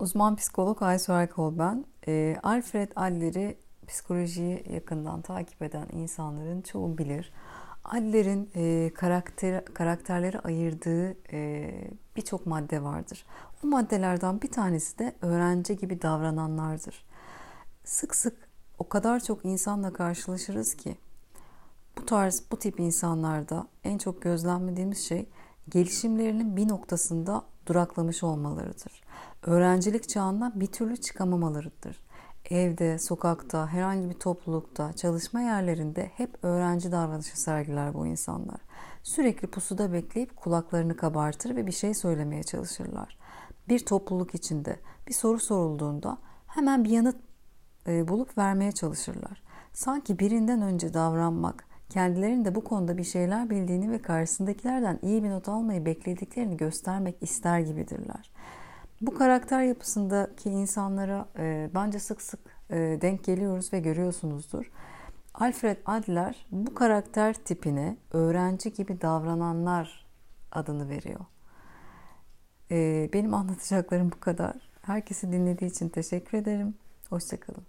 Uzman 0.00 0.36
psikolog 0.36 0.82
Aysu 0.82 1.12
Erkol 1.12 1.58
ben. 1.58 1.84
E, 2.08 2.36
Alfred 2.42 2.92
Adler'i 2.96 3.58
psikolojiyi 3.86 4.64
yakından 4.72 5.22
takip 5.22 5.62
eden 5.62 5.86
insanların 5.92 6.62
çoğu 6.62 6.98
bilir. 6.98 7.32
Adler'in 7.84 8.50
e, 8.54 8.90
karakter, 8.94 9.64
karakterleri 9.64 10.40
ayırdığı 10.40 11.16
e, 11.32 11.70
birçok 12.16 12.46
madde 12.46 12.82
vardır. 12.82 13.26
O 13.64 13.66
maddelerden 13.66 14.42
bir 14.42 14.50
tanesi 14.50 14.98
de 14.98 15.14
öğrenci 15.22 15.76
gibi 15.76 16.02
davrananlardır. 16.02 17.04
Sık 17.84 18.14
sık 18.14 18.48
o 18.78 18.88
kadar 18.88 19.20
çok 19.20 19.44
insanla 19.44 19.92
karşılaşırız 19.92 20.74
ki 20.74 20.96
bu 21.98 22.06
tarz 22.06 22.42
bu 22.52 22.58
tip 22.58 22.80
insanlarda 22.80 23.66
en 23.84 23.98
çok 23.98 24.22
gözlemlediğimiz 24.22 24.98
şey 24.98 25.28
gelişimlerinin 25.68 26.56
bir 26.56 26.68
noktasında 26.68 27.42
duraklamış 27.66 28.22
olmalarıdır. 28.22 29.09
Öğrencilik 29.42 30.08
çağından 30.08 30.60
bir 30.60 30.66
türlü 30.66 30.96
çıkamamalarıdır. 30.96 32.02
Evde, 32.50 32.98
sokakta, 32.98 33.68
herhangi 33.68 34.08
bir 34.08 34.14
toplulukta, 34.14 34.92
çalışma 34.92 35.40
yerlerinde 35.40 36.10
hep 36.16 36.44
öğrenci 36.44 36.92
davranışı 36.92 37.40
sergiler 37.40 37.94
bu 37.94 38.06
insanlar. 38.06 38.60
Sürekli 39.02 39.48
pusuda 39.48 39.92
bekleyip 39.92 40.36
kulaklarını 40.36 40.96
kabartır 40.96 41.56
ve 41.56 41.66
bir 41.66 41.72
şey 41.72 41.94
söylemeye 41.94 42.42
çalışırlar. 42.42 43.18
Bir 43.68 43.78
topluluk 43.78 44.34
içinde 44.34 44.76
bir 45.08 45.12
soru 45.12 45.38
sorulduğunda 45.38 46.18
hemen 46.46 46.84
bir 46.84 46.90
yanıt 46.90 47.16
e, 47.86 48.08
bulup 48.08 48.38
vermeye 48.38 48.72
çalışırlar. 48.72 49.42
Sanki 49.72 50.18
birinden 50.18 50.62
önce 50.62 50.94
davranmak, 50.94 51.64
kendilerinin 51.88 52.44
de 52.44 52.54
bu 52.54 52.64
konuda 52.64 52.98
bir 52.98 53.04
şeyler 53.04 53.50
bildiğini 53.50 53.90
ve 53.90 54.02
karşısındakilerden 54.02 54.98
iyi 55.02 55.24
bir 55.24 55.30
not 55.30 55.48
almayı 55.48 55.84
beklediklerini 55.84 56.56
göstermek 56.56 57.16
ister 57.22 57.60
gibidirler. 57.60 58.30
Bu 59.00 59.14
karakter 59.14 59.62
yapısındaki 59.62 60.50
insanlara 60.50 61.28
e, 61.38 61.70
bence 61.74 61.98
sık 61.98 62.22
sık 62.22 62.40
e, 62.70 62.76
denk 62.76 63.24
geliyoruz 63.24 63.72
ve 63.72 63.80
görüyorsunuzdur. 63.80 64.70
Alfred 65.34 65.76
Adler 65.86 66.46
bu 66.50 66.74
karakter 66.74 67.34
tipine 67.34 67.96
öğrenci 68.12 68.72
gibi 68.72 69.00
davrananlar 69.00 70.06
adını 70.52 70.88
veriyor. 70.88 71.20
E, 72.70 73.10
benim 73.12 73.34
anlatacaklarım 73.34 74.12
bu 74.12 74.20
kadar. 74.20 74.70
Herkesi 74.82 75.32
dinlediği 75.32 75.70
için 75.70 75.88
teşekkür 75.88 76.38
ederim. 76.38 76.74
Hoşçakalın. 77.08 77.66